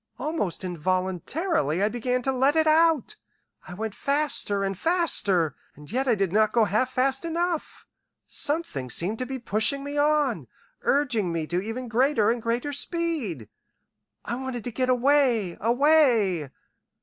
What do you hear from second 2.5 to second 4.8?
it out. I went faster and